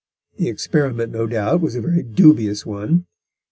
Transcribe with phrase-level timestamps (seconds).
[0.37, 3.05] The experiment, no doubt, was a very dubious one.